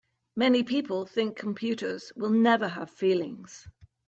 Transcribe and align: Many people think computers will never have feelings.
Many 0.35 0.63
people 0.63 1.05
think 1.05 1.37
computers 1.37 2.11
will 2.15 2.31
never 2.31 2.67
have 2.69 2.89
feelings. 2.89 3.67